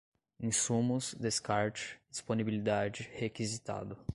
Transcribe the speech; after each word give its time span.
insumos, 0.39 1.13
descarte, 1.13 1.99
disponibilidade, 2.09 3.07
requisitado 3.13 3.95